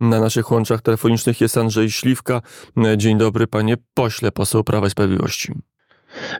Na 0.00 0.20
naszych 0.20 0.50
łączach 0.50 0.82
telefonicznych 0.82 1.40
jest 1.40 1.58
Andrzej 1.58 1.90
Śliwka. 1.90 2.42
Dzień 2.96 3.18
dobry, 3.18 3.46
panie 3.46 3.76
pośle, 3.94 4.32
poseł 4.32 4.64
Prawa 4.64 4.86
i 4.86 4.90
Sprawiedliwości. 4.90 5.52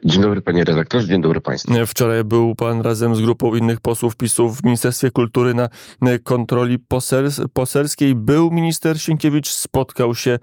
Dzień 0.05 0.23
dobry 0.23 0.43
panie 0.43 0.65
redaktorze, 0.65 1.07
dzień 1.07 1.23
dobry 1.23 1.41
państwu. 1.41 1.73
Wczoraj 1.87 2.25
był 2.25 2.55
pan 2.55 2.81
razem 2.81 3.17
z 3.17 3.21
grupą 3.21 3.55
innych 3.55 3.81
posłów 3.81 4.17
PiSu 4.17 4.51
w 4.51 4.65
Ministerstwie 4.65 5.11
Kultury 5.11 5.55
na 5.55 5.69
kontroli 6.25 6.79
posels 6.79 7.41
poselskiej. 7.53 8.15
Był 8.15 8.51
minister 8.51 9.01
Sienkiewicz, 9.01 9.49
spotkał 9.51 10.15
się 10.15 10.39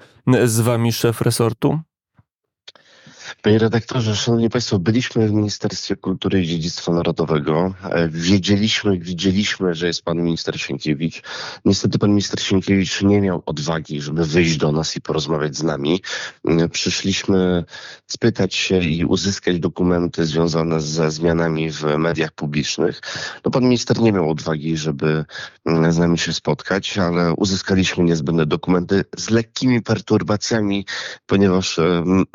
z 0.45 0.59
wami 0.59 0.93
szef 0.93 1.21
resortu? 1.21 1.79
Panie 3.45 3.59
redaktorze, 3.59 4.15
szanowni 4.15 4.49
państwo, 4.49 4.79
byliśmy 4.79 5.27
w 5.27 5.31
Ministerstwie 5.31 5.95
Kultury 5.95 6.41
i 6.41 6.47
Dziedzictwa 6.47 6.91
Narodowego. 6.91 7.73
E, 7.83 8.09
wiedzieliśmy, 8.09 8.99
widzieliśmy, 8.99 9.73
że 9.73 9.87
jest 9.87 10.01
pan 10.01 10.17
minister 10.17 10.61
Sienkiewicz. 10.61 11.21
Niestety 11.65 11.99
pan 11.99 12.09
minister 12.09 12.41
Sienkiewicz 12.41 13.01
nie 13.01 13.21
miał 13.21 13.43
odwagi, 13.45 14.01
żeby 14.01 14.25
wyjść 14.25 14.57
do 14.57 14.71
nas 14.71 14.95
i 14.95 15.01
porozmawiać 15.01 15.57
z 15.57 15.63
nami. 15.63 16.01
E, 16.47 16.69
przyszliśmy 16.69 17.63
spytać 18.07 18.55
się 18.55 18.79
i 18.79 19.05
uzyskać 19.05 19.59
dokumenty 19.59 20.25
związane 20.25 20.81
ze 20.81 21.11
zmianami 21.11 21.71
w 21.71 21.83
mediach 21.83 22.31
publicznych. 22.31 23.01
No 23.45 23.51
pan 23.51 23.63
minister 23.63 23.99
nie 23.99 24.11
miał 24.11 24.29
odwagi, 24.29 24.77
żeby 24.77 25.25
mm, 25.65 25.93
z 25.93 25.97
nami 25.97 26.17
się 26.17 26.33
spotkać, 26.33 26.97
ale 26.97 27.33
uzyskaliśmy 27.33 28.03
niezbędne 28.03 28.45
dokumenty 28.45 29.05
z 29.17 29.29
lekkimi 29.29 29.81
perturbacjami, 29.81 30.85
ponieważ 31.25 31.79
mm, 31.79 32.25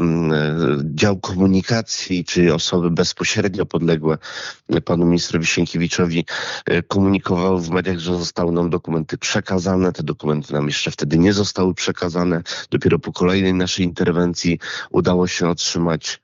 dział 1.01 1.21
komunikacji, 1.21 2.25
czy 2.25 2.55
osoby 2.55 2.91
bezpośrednio 2.91 3.67
podległe 3.67 4.19
panu 4.85 5.05
ministrowi 5.05 5.47
Sienkiewiczowi 5.47 6.25
e, 6.67 6.83
komunikowały 6.83 7.61
w 7.61 7.71
mediach, 7.71 7.99
że 7.99 8.19
zostały 8.19 8.53
nam 8.53 8.71
dokumenty 8.71 9.19
przekazane. 9.19 9.93
Te 9.93 10.03
dokumenty 10.03 10.53
nam 10.53 10.67
jeszcze 10.67 10.91
wtedy 10.91 11.19
nie 11.19 11.33
zostały 11.33 11.75
przekazane. 11.75 12.43
Dopiero 12.71 12.99
po 12.99 13.13
kolejnej 13.13 13.55
naszej 13.55 13.85
interwencji 13.85 14.59
udało 14.91 15.27
się 15.27 15.49
otrzymać 15.49 16.21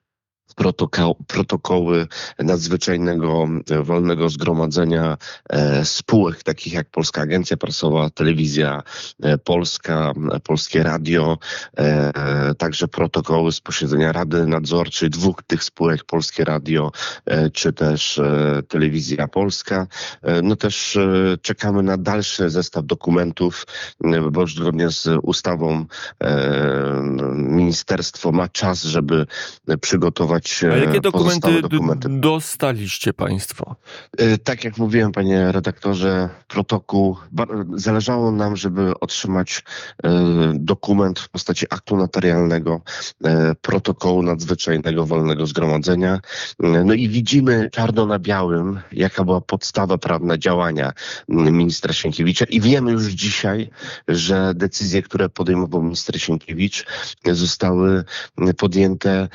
protokoły 1.27 2.07
nadzwyczajnego 2.39 3.49
wolnego 3.83 4.29
zgromadzenia 4.29 5.17
e, 5.51 5.85
spółek 5.85 6.43
takich 6.43 6.73
jak 6.73 6.91
Polska 6.91 7.23
Agencja 7.23 7.57
Prasowa, 7.57 8.11
Telewizja 8.11 8.83
e, 9.23 9.39
Polska, 9.39 10.13
Polskie 10.45 10.83
Radio, 10.83 11.39
e, 11.77 12.55
także 12.55 12.89
protokoły 12.89 13.53
z 13.53 13.61
posiedzenia 13.61 14.13
Rady 14.13 14.47
Nadzorczej 14.47 15.11
dwóch 15.11 15.43
tych 15.43 15.65
spółek, 15.65 16.05
Polskie 16.05 16.45
Radio 16.45 16.93
czy 17.53 17.73
też 17.73 18.21
Telewizja 18.69 19.29
Polska. 19.29 19.87
No 20.43 20.57
też 20.57 20.99
czekamy 21.43 21.83
na 21.83 21.97
dalszy 21.97 22.51
zestaw 22.51 22.87
dokumentów, 22.87 23.67
bo 24.33 24.47
zgodnie 24.47 24.91
z 24.91 25.09
ustawą 25.23 25.87
ministerstwo 27.35 28.33
ma 28.33 28.49
czas, 28.49 28.83
żeby 28.83 29.27
przygotować 29.81 30.46
a 30.73 30.77
jakie 30.77 31.01
dokumenty, 31.01 31.63
dokumenty 31.63 32.09
dostaliście 32.11 33.13
Państwo? 33.13 33.77
E, 34.19 34.39
tak 34.39 34.65
jak 34.65 34.79
mówiłem, 34.79 35.13
panie 35.13 35.53
redaktorze, 35.53 36.29
protokół. 36.49 37.17
Zależało 37.75 38.33
nam, 38.33 38.57
żeby 38.57 39.01
otrzymać 39.01 39.63
e, 40.05 40.13
dokument 40.55 41.21
w 41.21 41.29
postaci 41.29 41.67
aktu 41.71 41.97
notarialnego, 41.97 42.81
e, 43.25 43.55
protokołu 43.55 44.23
nadzwyczajnego 44.23 45.07
wolnego 45.07 45.47
zgromadzenia. 45.47 46.21
No 46.59 46.95
i 46.95 47.09
widzimy 47.09 47.69
czarno 47.73 48.07
na 48.07 48.19
białym, 48.19 48.81
jaka 48.93 49.25
była 49.25 49.41
podstawa 49.41 49.99
prawna 49.99 50.39
działania 50.39 50.93
ministra 51.29 51.93
Sienkiewicza 51.93 52.45
i 52.45 52.61
wiemy 52.61 52.93
już 52.93 53.05
dzisiaj, 53.05 53.71
że 54.09 54.53
decyzje, 54.55 55.03
które 55.03 55.29
podejmował 55.29 55.83
minister 55.83 56.21
Sienkiewicz 56.21 56.87
zostały 57.33 58.05
podjęte 58.57 59.29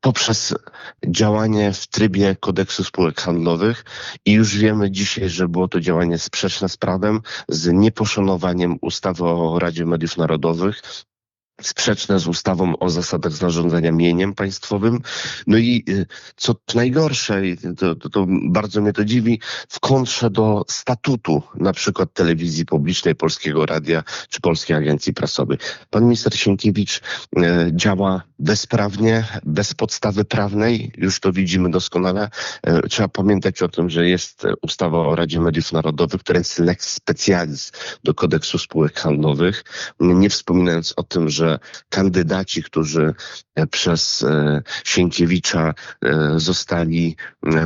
poprzez 0.00 0.54
działanie 1.06 1.72
w 1.72 1.86
trybie 1.86 2.36
kodeksu 2.40 2.84
spółek 2.84 3.20
handlowych 3.20 3.84
i 4.26 4.32
już 4.32 4.56
wiemy 4.56 4.90
dzisiaj, 4.90 5.28
że 5.28 5.48
było 5.48 5.68
to 5.68 5.80
działanie 5.80 6.18
sprzeczne 6.18 6.68
z 6.68 6.76
prawem, 6.76 7.20
z 7.48 7.72
nieposzanowaniem 7.72 8.78
ustawy 8.80 9.24
o 9.24 9.58
Radzie 9.58 9.86
Mediów 9.86 10.16
Narodowych, 10.16 10.82
sprzeczne 11.62 12.18
z 12.18 12.26
ustawą 12.26 12.78
o 12.78 12.90
zasadach 12.90 13.32
zarządzania 13.32 13.92
mieniem 13.92 14.34
państwowym. 14.34 15.00
No 15.46 15.58
i 15.58 15.84
y, 15.88 16.06
co 16.36 16.54
najgorsze, 16.74 17.42
to, 17.78 17.94
to, 17.94 18.08
to, 18.08 18.26
bardzo 18.28 18.80
mnie 18.80 18.92
to 18.92 19.04
dziwi, 19.04 19.40
w 19.68 19.80
kontrze 19.80 20.30
do 20.30 20.64
statutu 20.68 21.42
na 21.54 21.72
przykład 21.72 22.12
telewizji 22.12 22.66
publicznej, 22.66 23.14
Polskiego 23.14 23.66
Radia 23.66 24.02
czy 24.28 24.40
Polskiej 24.40 24.76
Agencji 24.76 25.14
Prasowej. 25.14 25.58
Pan 25.90 26.04
minister 26.04 26.38
Sienkiewicz 26.38 26.98
y, 26.98 27.40
działa 27.72 28.22
bezprawnie, 28.38 29.24
bez 29.44 29.74
podstawy 29.74 30.24
prawnej, 30.24 30.92
już 30.96 31.20
to 31.20 31.32
widzimy 31.32 31.70
doskonale. 31.70 32.30
Y, 32.84 32.88
trzeba 32.88 33.08
pamiętać 33.08 33.62
o 33.62 33.68
tym, 33.68 33.90
że 33.90 34.08
jest 34.08 34.46
ustawa 34.62 34.98
o 34.98 35.16
Radzie 35.16 35.40
Mediów 35.40 35.72
Narodowych, 35.72 36.20
która 36.20 36.38
jest 36.38 36.58
lex 36.58 36.92
specialis 36.92 37.72
do 38.04 38.14
kodeksu 38.14 38.58
spółek 38.58 39.00
handlowych, 39.00 39.64
nie 40.00 40.30
wspominając 40.30 40.94
o 40.96 41.02
tym, 41.02 41.28
że 41.28 41.51
kandydaci, 41.88 42.62
którzy 42.62 43.14
e, 43.54 43.66
przez 43.66 44.22
e, 44.22 44.62
Sienkiewicza 44.84 45.74
e, 46.04 46.32
zostali 46.36 47.16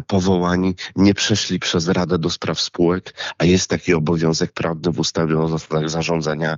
powołani, 0.07 0.75
nie 0.97 1.15
przeszli 1.15 1.59
przez 1.59 1.89
Radę 1.89 2.19
do 2.19 2.31
Spraw 2.31 2.61
Spółek, 2.61 3.15
a 3.39 3.45
jest 3.45 3.71
taki 3.71 3.95
obowiązek 3.95 4.53
prawny 4.53 4.93
w 4.93 5.01
ustawie 5.01 5.39
o 5.39 5.49
zasadach 5.49 5.91
zarządzania 5.91 6.57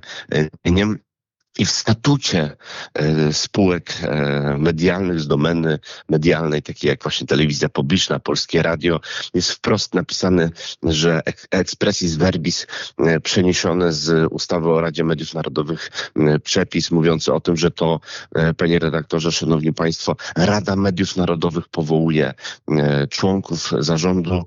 mieniem 0.65 0.99
i 1.57 1.65
w 1.65 1.71
statucie 1.71 2.55
e, 2.93 3.33
spółek 3.33 3.93
e, 4.01 4.57
medialnych 4.57 5.19
z 5.19 5.27
domeny 5.27 5.79
medialnej, 6.09 6.61
takiej 6.61 6.89
jak 6.89 7.03
właśnie 7.03 7.27
telewizja 7.27 7.69
publiczna, 7.69 8.19
polskie 8.19 8.63
radio, 8.63 8.99
jest 9.33 9.51
wprost 9.51 9.93
napisane, 9.93 10.49
że 10.83 11.21
expressis 11.51 12.15
verbis 12.15 12.67
e, 12.97 13.19
przeniesione 13.19 13.93
z 13.93 14.27
ustawy 14.31 14.69
o 14.69 14.81
Radzie 14.81 15.03
Mediów 15.03 15.33
Narodowych 15.33 15.91
przepis 16.43 16.91
mówiący 16.91 17.33
o 17.33 17.39
tym, 17.39 17.57
że 17.57 17.71
to, 17.71 17.99
panie 18.57 18.79
redaktorze, 18.79 19.31
szanowni 19.31 19.73
państwo, 19.73 20.15
Rada 20.35 20.75
Mediów 20.75 21.17
Narodowych 21.17 21.67
powołuje 21.67 22.33
członków 23.09 23.71
zarządu 23.79 24.43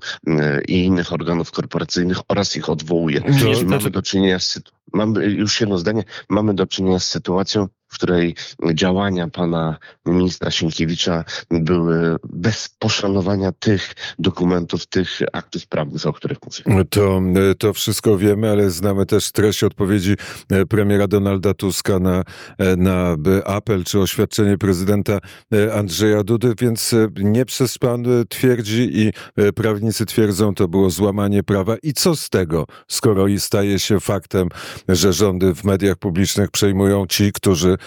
i 0.67 0.83
innych 0.83 1.13
organów 1.13 1.51
korporacyjnych 1.51 2.17
oraz 2.27 2.55
ich 2.55 2.69
odwołuje. 2.69 3.21
Czyli 3.39 3.65
mamy 3.65 3.89
do 3.89 4.01
czynienia 4.01 4.39
z 4.39 4.47
sytuacją 4.47 4.82
mamy 4.93 5.25
już 5.25 5.61
jedno 5.61 5.77
zdanie, 5.77 6.03
mamy 6.29 6.53
do 6.53 6.67
czynienia 6.67 6.99
z 6.99 7.05
sytuacją, 7.05 7.67
w 7.93 7.95
której 7.95 8.35
działania 8.73 9.27
pana 9.27 9.77
ministra 10.05 10.51
Sienkiewicza 10.51 11.23
były 11.51 12.15
bez 12.23 12.69
poszanowania 12.79 13.51
tych 13.51 13.95
dokumentów, 14.19 14.85
tych 14.85 15.19
aktów 15.33 15.67
prawnych, 15.67 16.05
o 16.05 16.13
których 16.13 16.37
mówię. 16.45 16.85
To, 16.89 17.21
to 17.57 17.73
wszystko 17.73 18.17
wiemy, 18.17 18.51
ale 18.51 18.71
znamy 18.71 19.05
też 19.05 19.31
treść 19.31 19.63
odpowiedzi 19.63 20.15
e, 20.49 20.65
premiera 20.65 21.07
Donalda 21.07 21.53
Tuska 21.53 21.99
na, 21.99 22.23
e, 22.57 22.75
na 22.75 23.15
apel 23.45 23.83
czy 23.83 23.99
oświadczenie 23.99 24.57
prezydenta 24.57 25.19
e, 25.53 25.73
Andrzeja 25.73 26.23
Dudy, 26.23 26.53
więc 26.61 26.95
nie 27.15 27.45
przez 27.45 27.77
pan 27.77 28.05
twierdzi 28.29 28.89
i 28.93 29.11
prawnicy 29.55 30.05
twierdzą, 30.05 30.55
to 30.55 30.67
było 30.67 30.89
złamanie 30.89 31.43
prawa. 31.43 31.75
I 31.83 31.93
co 31.93 32.15
z 32.15 32.29
tego, 32.29 32.65
skoro 32.87 33.27
i 33.27 33.39
staje 33.39 33.79
się 33.79 33.99
faktem, 33.99 34.49
że 34.89 35.13
rządy 35.13 35.55
w 35.55 35.63
mediach 35.63 35.97
publicznych 35.97 36.51
przejmują 36.51 37.07
ci, 37.07 37.31
którzy 37.31 37.77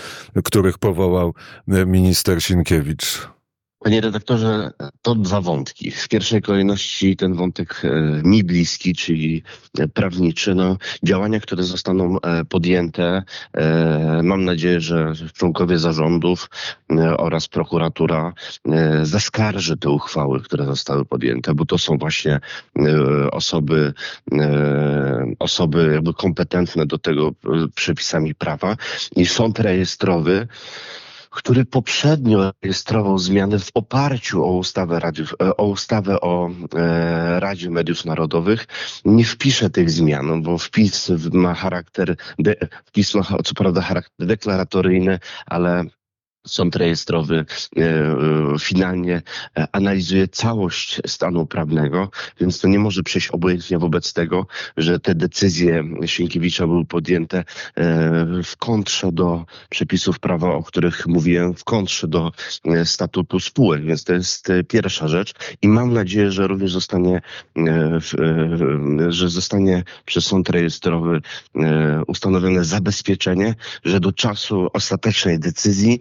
których 0.44 0.78
powołał 0.78 1.34
minister 1.86 2.42
Sienkiewicz? 2.42 3.35
Panie 3.86 4.00
redaktorze, 4.00 4.70
to 5.02 5.14
dwa 5.14 5.40
wątki. 5.40 5.90
W 5.90 6.08
pierwszej 6.08 6.42
kolejności 6.42 7.16
ten 7.16 7.34
wątek 7.34 7.82
e, 7.84 7.90
mi 8.24 8.44
bliski, 8.44 8.94
czyli 8.94 9.42
prawniczy. 9.94 10.54
No, 10.54 10.76
działania, 11.02 11.40
które 11.40 11.62
zostaną 11.62 12.20
e, 12.20 12.44
podjęte, 12.44 13.22
mam 14.22 14.44
nadzieję, 14.44 14.80
że 14.80 15.12
członkowie 15.34 15.78
zarządów 15.78 16.50
oraz 17.18 17.48
prokuratura 17.48 18.32
zaskarży 19.02 19.76
te 19.76 19.90
uchwały, 19.90 20.40
które 20.42 20.64
zostały 20.64 21.04
podjęte, 21.04 21.54
bo 21.54 21.64
to 21.64 21.78
są 21.78 21.98
właśnie 21.98 22.40
osoby, 23.32 23.92
osoby 25.38 25.90
jakby 25.94 26.14
kompetentne 26.14 26.86
do 26.86 26.98
tego 26.98 27.32
przepisami 27.74 28.34
prawa 28.34 28.76
i 29.16 29.26
sąd 29.26 29.58
rejestrowy 29.58 30.48
który 31.36 31.64
poprzednio 31.64 32.52
rejestrował 32.62 33.18
zmiany 33.18 33.58
w 33.58 33.70
oparciu 33.74 34.44
o 34.44 34.56
ustawę, 34.56 35.00
Radiów, 35.00 35.34
e, 35.42 35.56
o, 35.56 35.66
ustawę 35.66 36.20
o 36.20 36.50
e, 36.74 37.40
Radzie 37.40 37.70
Mediów 37.70 38.04
Narodowych, 38.04 38.66
nie 39.04 39.24
wpisze 39.24 39.70
tych 39.70 39.90
zmian, 39.90 40.42
bo 40.42 40.58
wpis 40.58 41.12
ma 41.32 41.54
charakter, 41.54 42.16
de, 42.38 42.54
wpis 42.84 43.14
ma 43.14 43.22
co 43.44 43.54
prawda 43.54 43.80
charakter 43.82 44.26
deklaratoryjny, 44.26 45.18
ale 45.46 45.84
Sąd 46.46 46.76
rejestrowy 46.76 47.44
e, 47.76 47.82
e, 47.82 48.14
finalnie 48.60 49.22
e, 49.56 49.68
analizuje 49.72 50.28
całość 50.28 51.00
stanu 51.06 51.46
prawnego, 51.46 52.10
więc 52.40 52.60
to 52.60 52.68
nie 52.68 52.78
może 52.78 53.02
przejść 53.02 53.28
obojętnie 53.28 53.78
wobec 53.78 54.12
tego, 54.12 54.46
że 54.76 55.00
te 55.00 55.14
decyzje 55.14 55.84
Sienkiewicza 56.06 56.66
były 56.66 56.84
podjęte 56.84 57.44
w 58.44 58.56
kontrze 58.58 59.12
do 59.12 59.44
przepisów 59.70 60.18
prawa, 60.18 60.54
o 60.54 60.62
których 60.62 61.06
mówiłem, 61.06 61.54
w 61.54 61.64
kontrze 61.64 62.08
do 62.08 62.32
statutu 62.84 63.40
spółek, 63.40 63.84
więc 63.84 64.04
to 64.04 64.12
jest 64.12 64.48
pierwsza 64.68 65.08
rzecz. 65.08 65.34
I 65.62 65.68
mam 65.68 65.92
nadzieję, 65.92 66.30
że 66.30 66.46
również 66.46 66.72
zostanie, 66.72 67.20
że 69.08 69.28
zostanie 69.28 69.84
przez 70.04 70.24
sąd 70.24 70.48
rejestrowy 70.50 71.20
ustanowione 72.06 72.64
zabezpieczenie, 72.64 73.54
że 73.84 74.00
do 74.00 74.12
czasu 74.12 74.68
ostatecznej 74.72 75.38
decyzji 75.38 76.00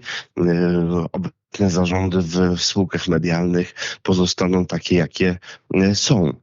obecne 1.12 1.70
zarządy 1.70 2.18
w 2.22 2.62
spółkach 2.62 3.08
medialnych 3.08 3.76
pozostaną 4.04 4.66
takie, 4.66 4.96
jakie 4.96 5.38
e, 5.74 5.96
są. 5.96 6.34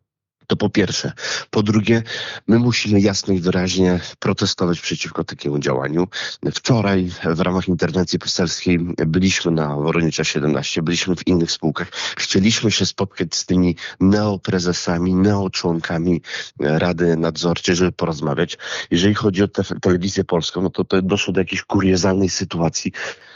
To 0.47 0.57
po 0.57 0.71
pierwsze. 0.71 1.13
Po 1.51 1.63
drugie, 1.63 2.03
my 2.47 2.59
musimy 2.59 3.01
jasno 3.01 3.35
i 3.35 3.41
wyraźnie 3.41 4.01
protestować 4.19 4.81
przeciwko 4.81 5.25
takiemu 5.25 5.59
działaniu. 5.59 6.09
Wczoraj 6.55 7.11
w 7.25 7.41
ramach 7.41 7.69
interwencji 7.69 8.19
poselskiej 8.19 8.79
byliśmy 9.07 9.53
na 9.53 9.77
Woronicza 9.77 10.25
17, 10.25 10.83
byliśmy 10.83 11.17
w 11.17 11.27
innych 11.27 11.53
spółkach. 11.53 11.89
Chcieliśmy 12.17 12.71
się 12.71 12.87
spotkać 12.87 13.35
z 13.35 13.47
tymi 13.47 13.77
neoprezesami, 14.01 15.15
neoczłonkami 15.15 16.23
Rady 16.61 17.17
Nadzorczej, 17.17 17.77
żeby 17.77 17.93
porozmawiać. 17.93 18.59
Jeżeli 18.91 19.15
chodzi 19.15 19.43
o 19.43 19.49
te, 19.49 19.63
telewizję 19.81 20.25
polską, 20.25 20.63
no 20.63 20.71
to, 20.71 20.85
to 20.85 21.03
doszło 21.03 21.33
do 21.33 21.41
jakiejś 21.41 21.63
kuriozalnej 21.63 22.29
sytuacji 22.29 22.93
E, 22.93 23.32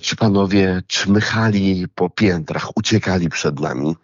ci 0.00 0.16
panowie 0.16 0.82
czmychali 0.86 1.88
po 1.94 2.10
piętrach, 2.10 2.76
uciekali 2.76 3.28
przed 3.28 3.60
nami. 3.60 3.96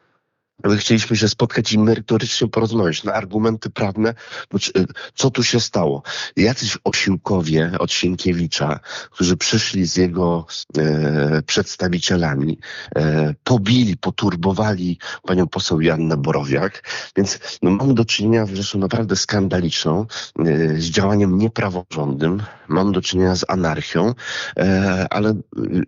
My 0.65 0.77
chcieliśmy 0.77 1.17
się 1.17 1.29
spotkać 1.29 1.73
i 1.73 1.79
merytorycznie 1.79 2.49
porozmawiać 2.49 3.05
na 3.05 3.13
argumenty 3.13 3.71
prawne, 3.71 4.15
e, 4.55 4.85
co 5.15 5.31
tu 5.31 5.43
się 5.43 5.61
stało. 5.61 6.03
Jacyś 6.37 6.79
osiłkowie 6.85 7.73
od 7.79 7.93
Sienkiewicza, 7.93 8.81
którzy 9.11 9.37
przyszli 9.37 9.87
z 9.87 9.97
jego 9.97 10.47
e, 10.79 11.43
przedstawicielami, 11.43 12.59
e, 12.97 13.35
pobili, 13.45 13.97
poturbowali 13.97 14.99
panią 15.23 15.47
poseł 15.47 15.81
Jannę 15.81 16.17
Borowiak, 16.17 16.89
więc 17.17 17.39
no, 17.63 17.71
mamy 17.71 17.95
do 17.95 18.05
czynienia 18.05 18.47
zresztą 18.47 18.79
naprawdę 18.79 19.17
skandaliczną, 19.17 20.07
e, 20.39 20.81
z 20.81 20.85
działaniem 20.85 21.39
niepraworządnym, 21.39 22.43
mam 22.69 22.93
do 22.93 23.01
czynienia 23.01 23.37
z 23.37 23.45
anarchią, 23.49 24.15
e, 24.57 25.07
ale 25.11 25.35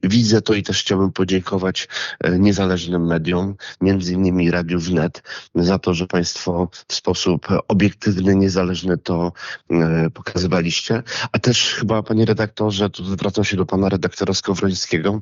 widzę 0.03 0.43
to 0.43 0.55
i 0.55 0.63
też 0.63 0.81
chciałbym 0.81 1.13
podziękować 1.13 1.89
e, 2.21 2.39
niezależnym 2.39 3.07
mediom, 3.07 3.55
między 3.81 4.13
innymi 4.13 4.51
Radiu 4.61 4.81
Wnet, 4.81 5.23
za 5.55 5.79
to, 5.79 5.95
że 5.95 6.07
Państwo 6.07 6.69
w 6.89 6.95
sposób 6.95 7.49
obiektywny, 7.69 8.37
niezależny 8.37 8.99
to 8.99 9.33
e, 9.71 10.11
pokazywaliście. 10.11 11.03
A 11.33 11.39
też 11.39 11.75
chyba, 11.75 12.03
Panie 12.03 12.25
redaktorze, 12.25 12.91
tu 12.91 13.05
zwracam 13.05 13.45
się 13.45 13.57
do 13.57 13.67
Pana 13.67 13.89
redaktora 13.89 14.35
Skowrońskiego, 14.35 15.21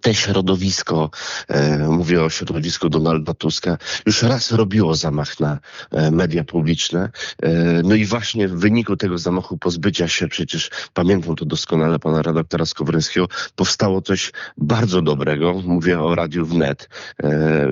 te 0.00 0.14
środowisko, 0.14 1.10
e, 1.48 1.78
mówię 1.78 2.22
o 2.22 2.30
środowisku 2.30 2.88
Donalda 2.88 3.34
Tuska, 3.34 3.78
już 4.06 4.22
raz 4.22 4.52
robiło 4.52 4.94
zamach 4.94 5.40
na 5.40 5.58
e, 5.90 6.10
media 6.10 6.44
publiczne. 6.44 7.10
E, 7.42 7.50
no 7.82 7.94
i 7.94 8.04
właśnie 8.04 8.48
w 8.48 8.52
wyniku 8.52 8.96
tego 8.96 9.18
zamachu 9.18 9.58
pozbycia 9.58 10.08
się, 10.08 10.28
przecież 10.28 10.70
pamiętam 10.94 11.36
to 11.36 11.44
doskonale 11.44 11.98
pana 11.98 12.22
redaktora 12.22 12.66
Skowrońskiego, 12.66 13.28
powstało 13.56 14.02
coś 14.02 14.32
bardzo 14.56 15.02
dobrego. 15.02 15.54
Mówię 15.64 16.00
o 16.00 16.14
Radiu 16.14 16.46
Wnet. 16.46 16.88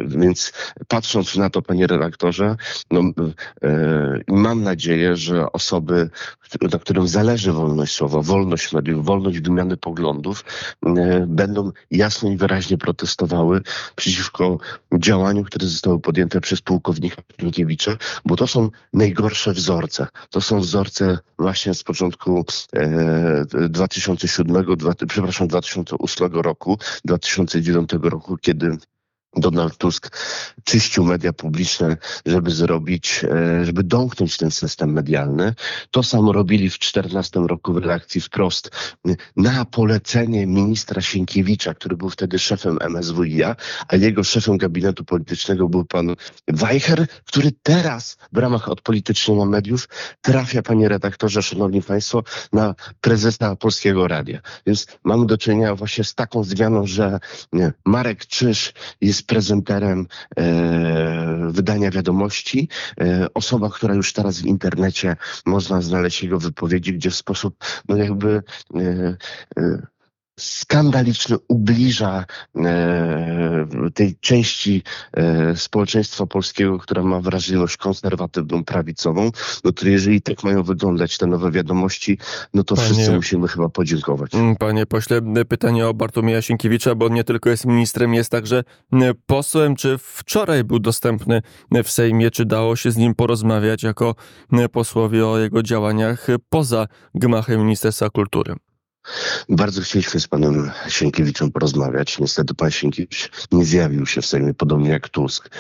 Więc 0.06 0.52
patrząc 0.88 1.36
na 1.36 1.50
to, 1.50 1.62
panie 1.62 1.86
redaktorze, 1.86 2.56
no, 2.90 3.02
mam 4.28 4.62
nadzieję, 4.62 5.16
że 5.16 5.52
osoby, 5.52 6.10
na 6.72 6.78
którym 6.78 7.08
zależy 7.08 7.52
wolność 7.52 7.94
słowa, 7.94 8.22
wolność 8.22 8.72
mediów, 8.72 9.04
wolność 9.04 9.40
wymiany 9.40 9.76
poglądów, 9.76 10.44
będą 11.26 11.72
jasno 11.98 12.30
i 12.30 12.36
wyraźnie 12.36 12.78
protestowały 12.78 13.62
przeciwko 13.96 14.58
działaniu, 14.98 15.44
które 15.44 15.66
zostały 15.66 16.00
podjęte 16.00 16.40
przez 16.40 16.60
pułkownika 16.60 17.22
Piękiewicza, 17.36 17.96
bo 18.24 18.36
to 18.36 18.46
są 18.46 18.70
najgorsze 18.92 19.52
wzorce. 19.52 20.06
To 20.30 20.40
są 20.40 20.60
wzorce 20.60 21.18
właśnie 21.38 21.74
z 21.74 21.82
początku 21.82 22.44
e, 22.76 23.68
2007, 23.68 24.76
dwa, 24.76 24.92
przepraszam, 25.08 25.48
2008 25.48 26.32
roku, 26.32 26.78
2009 27.04 27.90
roku, 28.02 28.36
kiedy 28.36 28.78
Donald 29.36 29.76
Tusk 29.76 30.16
czyścił 30.64 31.04
media 31.04 31.32
publiczne, 31.32 31.96
żeby 32.26 32.50
zrobić, 32.50 33.24
e, 33.24 33.64
żeby 33.64 33.82
domknąć 33.82 34.36
ten 34.36 34.50
system 34.50 34.92
medialny. 34.92 35.54
To 35.90 36.02
samo 36.02 36.32
robili 36.32 36.70
w 36.70 36.78
2014 36.78 37.46
roku 37.46 37.72
w 37.72 37.76
redakcji 37.76 38.20
wprost 38.20 38.70
na 39.36 39.64
polecenie 39.64 40.46
ministra 40.46 41.02
Sienkiewicza, 41.02 41.74
który 41.74 41.96
był 41.96 42.10
wtedy 42.10 42.38
szefem 42.38 42.78
MSWiA, 42.80 43.56
a 43.88 43.96
jego 43.96 44.24
szefem 44.24 44.56
gabinetu 44.56 45.04
politycznego 45.04 45.68
był 45.68 45.84
pan 45.84 46.14
Weicher, 46.48 47.06
który 47.24 47.52
teraz 47.62 48.16
w 48.32 48.38
ramach 48.38 48.68
odpolitycznienia 48.68 49.44
mediów 49.44 49.88
trafia, 50.20 50.62
panie 50.62 50.88
redaktorze, 50.88 51.42
szanowni 51.42 51.82
państwo, 51.82 52.22
na 52.52 52.74
prezesa 53.00 53.56
Polskiego 53.56 54.08
Radia. 54.08 54.40
Więc 54.66 54.86
mamy 55.04 55.26
do 55.26 55.38
czynienia 55.38 55.74
właśnie 55.74 56.04
z 56.04 56.14
taką 56.14 56.44
zmianą, 56.44 56.86
że 56.86 57.18
Marek 57.84 58.26
Czyż 58.26 58.72
jest 59.00 59.17
prezenterem 59.22 60.06
e, 60.36 61.48
wydania 61.50 61.90
wiadomości. 61.90 62.68
E, 63.00 63.26
osoba, 63.34 63.70
która 63.70 63.94
już 63.94 64.12
teraz 64.12 64.40
w 64.40 64.46
internecie 64.46 65.16
można 65.46 65.80
znaleźć 65.80 66.22
jego 66.22 66.38
wypowiedzi, 66.38 66.94
gdzie 66.94 67.10
w 67.10 67.14
sposób 67.14 67.64
no 67.88 67.96
jakby 67.96 68.42
e 68.76 69.16
skandaliczny 70.38 71.36
ubliża 71.48 72.24
e, 72.56 73.68
tej 73.94 74.16
części 74.20 74.82
e, 75.12 75.56
społeczeństwa 75.56 76.26
polskiego, 76.26 76.78
która 76.78 77.02
ma 77.02 77.20
wrażliwość 77.20 77.76
konserwatywną, 77.76 78.64
prawicową, 78.64 79.30
no 79.64 79.72
to 79.72 79.88
jeżeli 79.88 80.22
tak 80.22 80.44
mają 80.44 80.62
wyglądać 80.62 81.18
te 81.18 81.26
nowe 81.26 81.50
wiadomości, 81.50 82.18
no 82.54 82.64
to 82.64 82.76
panie, 82.76 82.88
wszyscy 82.88 83.12
musimy 83.12 83.48
chyba 83.48 83.68
podziękować. 83.68 84.34
Mm, 84.34 84.56
panie 84.56 84.86
pośle, 84.86 85.20
pytanie 85.48 85.88
o 85.88 85.94
Bartłomieja 85.94 86.42
Sienkiewicza, 86.42 86.94
bo 86.94 87.06
on 87.06 87.14
nie 87.14 87.24
tylko 87.24 87.50
jest 87.50 87.66
ministrem, 87.66 88.14
jest 88.14 88.30
także 88.30 88.64
posłem. 89.26 89.76
Czy 89.76 89.98
wczoraj 89.98 90.64
był 90.64 90.78
dostępny 90.78 91.42
w 91.84 91.90
Sejmie, 91.90 92.30
czy 92.30 92.44
dało 92.44 92.76
się 92.76 92.90
z 92.90 92.96
nim 92.96 93.14
porozmawiać 93.14 93.82
jako 93.82 94.14
posłowie 94.72 95.26
o 95.26 95.38
jego 95.38 95.62
działaniach 95.62 96.26
poza 96.48 96.86
gmachem 97.14 97.60
Ministerstwa 97.60 98.10
Kultury? 98.10 98.54
Bardzo 99.48 99.82
chcieliśmy 99.82 100.20
z 100.20 100.28
panem 100.28 100.70
Sienkiewiczem 100.88 101.52
porozmawiać. 101.52 102.18
Niestety 102.18 102.54
pan 102.54 102.70
Sienkiewicz 102.70 103.30
nie 103.52 103.64
zjawił 103.64 104.06
się 104.06 104.22
w 104.22 104.26
Sejmie, 104.26 104.54
podobnie 104.54 104.90
jak 104.90 105.08
Tusk. 105.08 105.50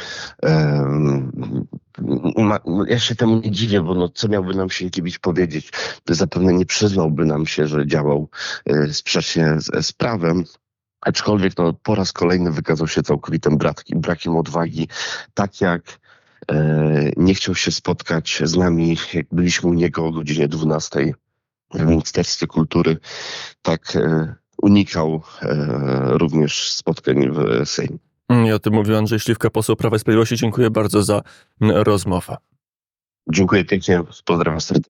ja 2.86 2.98
się 2.98 3.14
temu 3.14 3.40
nie 3.40 3.50
dziwię, 3.50 3.82
bo 3.82 3.94
no, 3.94 4.08
co 4.08 4.28
miałby 4.28 4.54
nam 4.54 4.70
Sienkiewicz 4.70 5.18
powiedzieć? 5.18 5.72
Zapewne 6.08 6.52
nie 6.52 6.66
przyznałby 6.66 7.24
nam 7.24 7.46
się, 7.46 7.66
że 7.66 7.86
działał 7.86 8.28
e, 8.66 8.92
sprzecznie 8.92 9.54
z, 9.58 9.86
z 9.86 9.92
prawem. 9.92 10.44
Aczkolwiek 11.00 11.58
no, 11.58 11.72
po 11.72 11.94
raz 11.94 12.12
kolejny 12.12 12.52
wykazał 12.52 12.88
się 12.88 13.02
całkowitym 13.02 13.58
brakiem 13.94 14.36
odwagi, 14.36 14.88
tak 15.34 15.60
jak 15.60 15.82
e, 16.50 17.10
nie 17.16 17.34
chciał 17.34 17.54
się 17.54 17.72
spotkać 17.72 18.42
z 18.44 18.56
nami, 18.56 18.96
jak 19.14 19.26
byliśmy 19.32 19.70
u 19.70 19.74
niego 19.74 20.06
o 20.06 20.12
godzinie 20.12 20.48
12 20.48 21.14
w 21.74 21.86
Ministerstwie 21.86 22.46
Kultury, 22.46 22.96
tak 23.62 23.96
e, 23.96 24.34
unikał 24.62 25.22
e, 25.42 26.18
również 26.18 26.72
spotkań 26.72 27.30
w 27.30 27.68
Sejmie. 27.68 27.98
I 28.46 28.52
o 28.52 28.58
tym 28.58 28.74
mówił 28.74 28.96
Andrzej 28.96 29.20
Śliwka, 29.20 29.50
poseł 29.50 29.76
Prawa 29.76 29.96
i 29.96 29.98
Sprawiedliwości. 29.98 30.36
Dziękuję 30.36 30.70
bardzo 30.70 31.02
za 31.02 31.22
rozmowę. 31.60 32.36
Dziękuję 33.30 33.64
pięknie, 33.64 34.00
pozdrawiam 34.26 34.60
serdecznie. 34.60 34.86